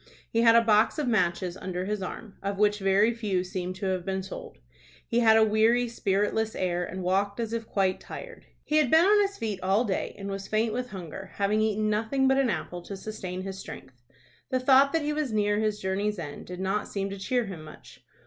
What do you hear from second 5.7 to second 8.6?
spiritless air, and walked as if quite tired.